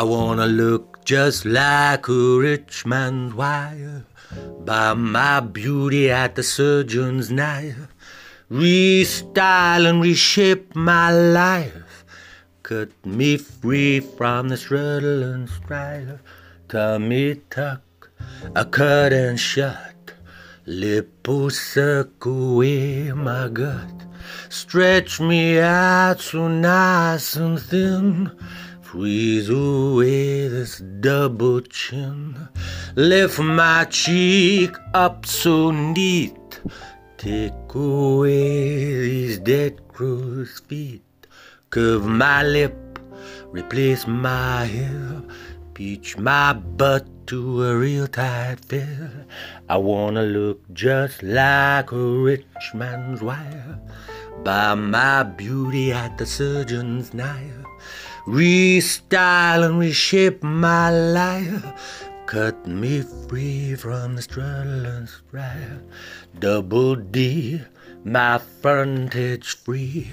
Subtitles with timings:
[0.00, 4.06] I wanna look just like a rich man's wife.
[4.64, 7.86] Buy my beauty at the surgeon's knife.
[8.50, 12.06] Restyle and reshape my life.
[12.62, 16.22] Cut me free from the struggle and strife.
[16.66, 18.10] Tummy tuck,
[18.56, 20.14] a cut and shut.
[20.66, 23.92] Lipo suck away my gut.
[24.48, 28.30] Stretch me out so nice and thin.
[28.90, 32.48] Freeze away this double chin.
[32.96, 36.60] Lift my cheek up so neat.
[37.16, 41.04] Take away these dead crow's feet.
[41.70, 42.98] Curve my lip,
[43.52, 45.30] replace my hip.
[45.72, 48.88] Peach my butt to a real tight fit.
[49.68, 53.78] I wanna look just like a rich man's wife.
[54.42, 57.59] Buy my beauty at the surgeon's knife.
[58.26, 62.08] Restyle and reshape my life.
[62.26, 65.82] Cut me free from the struggle and strife.
[66.38, 67.60] Double D,
[68.04, 70.10] my frontage free.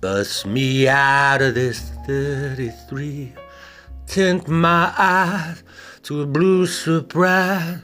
[0.00, 3.32] Bust me out of this 33.
[4.06, 5.62] Tint my eyes
[6.04, 7.80] to a blue surprise.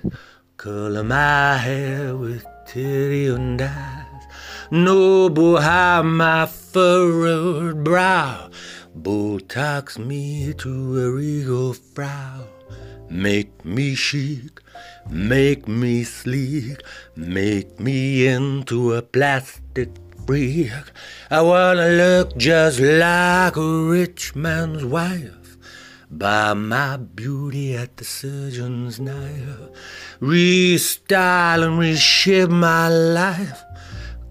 [0.56, 4.06] Color my hair with titty and eyes.
[4.70, 8.50] Noble high my furrowed brow.
[8.96, 12.46] Botox me to a regal frown.
[13.10, 14.60] Make me chic,
[15.10, 16.80] make me sleek,
[17.14, 19.90] make me into a plastic
[20.26, 20.72] freak.
[21.30, 25.58] I wanna look just like a rich man's wife.
[26.10, 29.68] Buy my beauty at the surgeon's knife.
[30.22, 33.62] Restyle and reshape my life.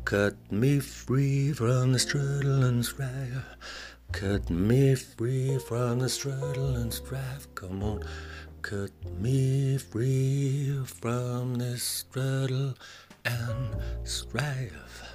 [0.05, 3.43] Cut me free from the struggle and strife.
[4.11, 7.47] Cut me free from the struggle and strife.
[7.55, 8.03] Come on.
[8.61, 12.75] Cut me free from this struggle
[13.25, 15.14] and strife.